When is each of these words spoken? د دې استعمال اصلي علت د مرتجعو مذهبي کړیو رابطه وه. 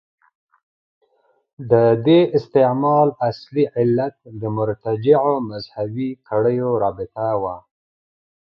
د 1.71 1.73
دې 2.05 2.19
استعمال 2.37 3.07
اصلي 3.29 3.65
علت 3.77 4.15
د 4.41 4.43
مرتجعو 4.57 5.35
مذهبي 5.51 6.09
کړیو 6.27 6.69
رابطه 6.83 7.27
وه. 7.41 7.57